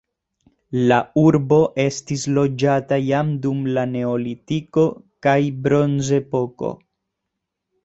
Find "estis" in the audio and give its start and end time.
1.83-2.23